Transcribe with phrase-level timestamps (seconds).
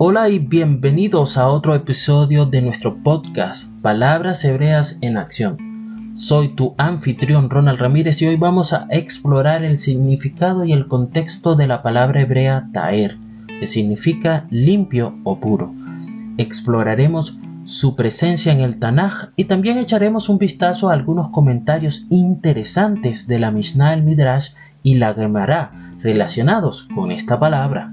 [0.00, 6.14] Hola y bienvenidos a otro episodio de nuestro podcast Palabras Hebreas en Acción.
[6.16, 11.56] Soy tu anfitrión Ronald Ramírez y hoy vamos a explorar el significado y el contexto
[11.56, 13.18] de la palabra hebrea taer,
[13.58, 15.74] que significa limpio o puro.
[16.36, 23.26] Exploraremos su presencia en el Tanaj y también echaremos un vistazo a algunos comentarios interesantes
[23.26, 24.50] de la Mishnah el Midrash
[24.84, 27.92] y la Gemara relacionados con esta palabra.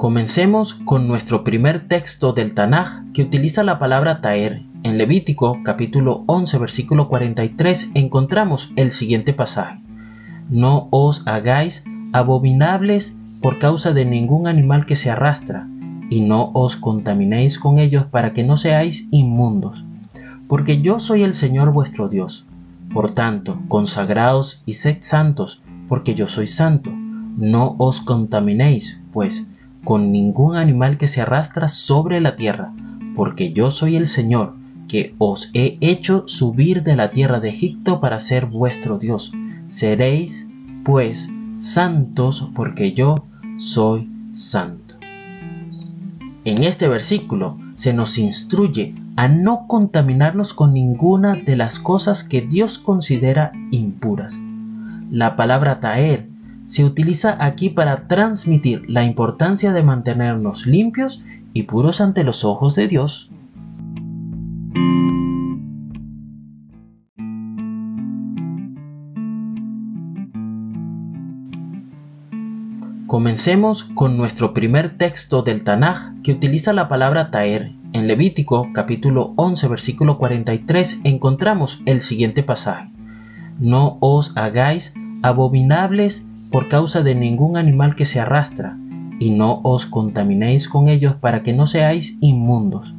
[0.00, 4.62] Comencemos con nuestro primer texto del Tanaj que utiliza la palabra taer.
[4.82, 9.78] En Levítico capítulo 11 versículo 43 encontramos el siguiente pasaje.
[10.48, 15.68] No os hagáis abominables por causa de ningún animal que se arrastra,
[16.08, 19.84] y no os contaminéis con ellos para que no seáis inmundos.
[20.48, 22.46] Porque yo soy el Señor vuestro Dios.
[22.94, 26.90] Por tanto, consagraos y sed santos, porque yo soy santo.
[27.36, 29.49] No os contaminéis, pues,
[29.84, 32.72] con ningún animal que se arrastra sobre la tierra,
[33.16, 34.54] porque yo soy el Señor,
[34.88, 39.32] que os he hecho subir de la tierra de Egipto para ser vuestro Dios.
[39.68, 40.46] Seréis,
[40.84, 43.14] pues, santos, porque yo
[43.58, 44.96] soy santo.
[46.44, 52.40] En este versículo se nos instruye a no contaminarnos con ninguna de las cosas que
[52.40, 54.38] Dios considera impuras.
[55.10, 56.29] La palabra taer
[56.70, 61.20] se utiliza aquí para transmitir la importancia de mantenernos limpios
[61.52, 63.28] y puros ante los ojos de Dios.
[73.08, 77.72] Comencemos con nuestro primer texto del Tanaj que utiliza la palabra taer.
[77.92, 82.88] En Levítico capítulo 11 versículo 43 encontramos el siguiente pasaje.
[83.58, 88.76] No os hagáis abominables por causa de ningún animal que se arrastra,
[89.18, 92.94] y no os contaminéis con ellos para que no seáis inmundos,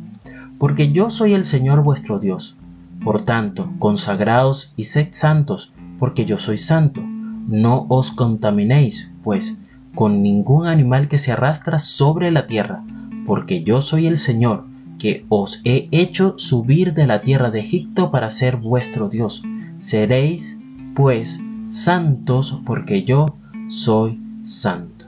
[0.57, 2.55] porque yo soy el Señor vuestro Dios.
[3.03, 7.01] Por tanto, consagraos y sed santos, porque yo soy santo.
[7.47, 9.59] No os contaminéis, pues,
[9.95, 12.83] con ningún animal que se arrastra sobre la tierra,
[13.25, 14.65] porque yo soy el Señor,
[14.99, 19.41] que os he hecho subir de la tierra de Egipto para ser vuestro Dios.
[19.79, 20.59] Seréis,
[20.93, 23.25] pues, santos, porque yo
[23.71, 25.05] soy santo.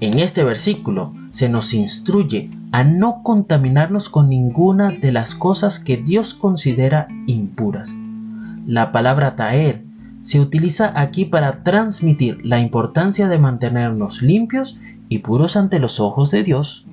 [0.00, 5.96] En este versículo se nos instruye a no contaminarnos con ninguna de las cosas que
[5.96, 7.90] Dios considera impuras.
[8.66, 9.82] La palabra taer
[10.20, 14.78] se utiliza aquí para transmitir la importancia de mantenernos limpios
[15.08, 16.86] y puros ante los ojos de Dios.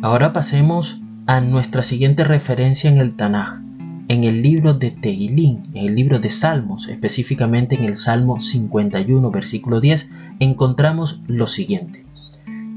[0.00, 3.60] Ahora pasemos a nuestra siguiente referencia en el Tanaj,
[4.08, 9.30] en el libro de Teilín, en el libro de Salmos, específicamente en el Salmo 51,
[9.30, 12.04] versículo 10, encontramos lo siguiente.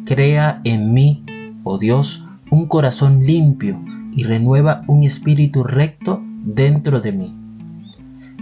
[0.05, 1.23] Crea en mí,
[1.63, 3.79] oh Dios, un corazón limpio
[4.15, 7.35] y renueva un espíritu recto dentro de mí.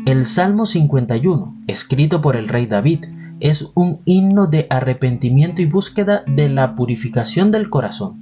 [0.05, 3.05] El Salmo 51, escrito por el rey David,
[3.39, 8.15] es un himno de arrepentimiento y búsqueda de la purificación del corazón.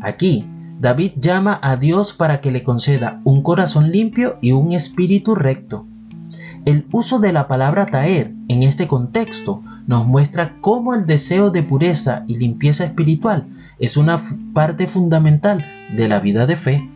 [0.00, 0.44] Aquí,
[0.80, 5.84] David llama a Dios para que le conceda un corazón limpio y un espíritu recto.
[6.66, 11.64] El uso de la palabra taer en este contexto nos muestra cómo el deseo de
[11.64, 13.46] pureza y limpieza espiritual
[13.80, 14.22] es una
[14.54, 15.66] parte fundamental
[15.96, 16.88] de la vida de fe.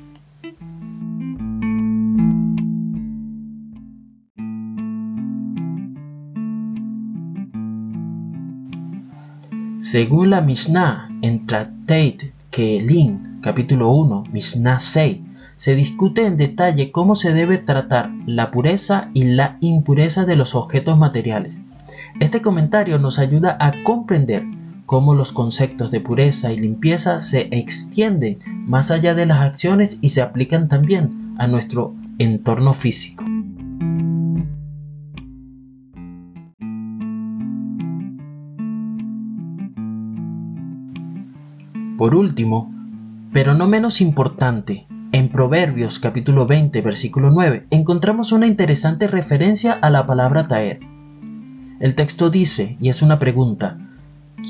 [9.79, 15.19] Según la Mishnah en Tractate Keelim capítulo 1, Mishnah 6,
[15.57, 20.55] se discute en detalle cómo se debe tratar la pureza y la impureza de los
[20.55, 21.61] objetos materiales.
[22.21, 24.45] Este comentario nos ayuda a comprender
[24.87, 30.11] cómo los conceptos de pureza y limpieza se extienden más allá de las acciones y
[30.11, 33.25] se aplican también a nuestro entorno físico.
[41.99, 42.72] Por último,
[43.33, 49.91] pero no menos importante, en Proverbios capítulo 20 versículo 9 encontramos una interesante referencia a
[49.91, 50.81] la palabra taer.
[51.81, 53.79] El texto dice, y es una pregunta,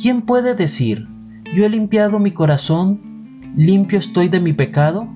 [0.02, 1.06] ¿quién puede decir,
[1.55, 5.06] yo he limpiado mi corazón, limpio estoy de mi pecado?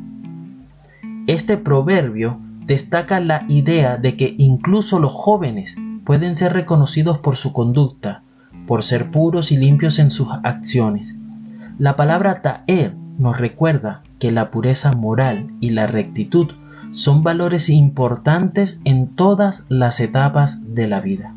[1.27, 7.53] Este proverbio destaca la idea de que incluso los jóvenes pueden ser reconocidos por su
[7.53, 8.23] conducta,
[8.67, 11.17] por ser puros y limpios en sus acciones.
[11.79, 16.49] La palabra ta'er nos recuerda que la pureza moral y la rectitud
[16.93, 21.35] son valores importantes en todas las etapas de la vida.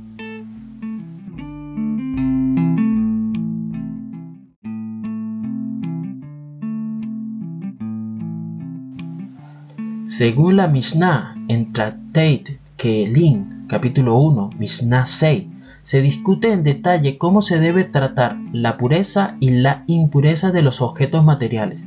[10.06, 15.46] Según la Mishnah en Tractate Keelim, capítulo 1, Mishnah 6,
[15.90, 20.84] se discute en detalle cómo se debe tratar la pureza y la impureza de los
[20.84, 21.82] objetos materiales.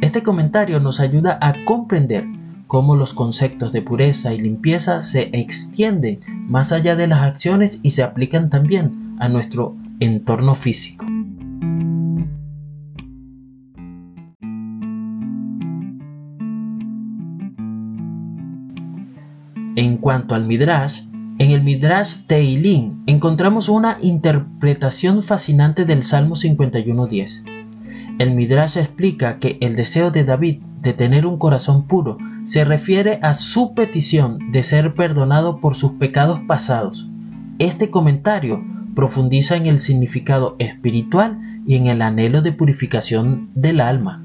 [0.00, 2.24] Este comentario nos ayuda a comprender
[2.68, 7.90] cómo los conceptos de pureza y limpieza se extienden más allá de las acciones y
[7.90, 11.04] se aplican también a nuestro entorno físico.
[19.76, 21.02] En cuanto al Midrash,
[21.54, 27.44] el Midrash Teilín encontramos una interpretación fascinante del Salmo 51.10.
[28.18, 33.20] El Midrash explica que el deseo de David de tener un corazón puro se refiere
[33.22, 37.08] a su petición de ser perdonado por sus pecados pasados.
[37.60, 38.62] Este comentario
[38.96, 44.23] profundiza en el significado espiritual y en el anhelo de purificación del alma.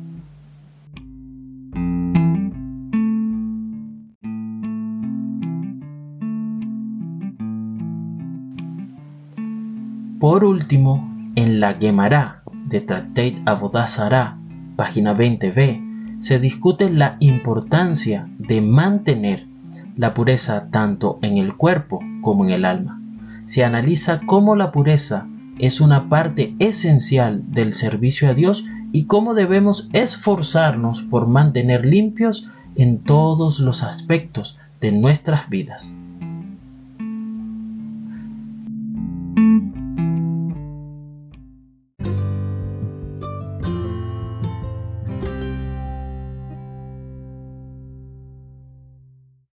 [10.19, 14.37] Por último, en la Gemara de Tractate Avodazara,
[14.75, 19.47] página 20b, se discute la importancia de mantener
[19.95, 23.01] la pureza tanto en el cuerpo como en el alma.
[23.45, 25.25] Se analiza cómo la pureza
[25.57, 32.49] es una parte esencial del servicio a Dios y cómo debemos esforzarnos por mantener limpios
[32.75, 35.93] en todos los aspectos de nuestras vidas.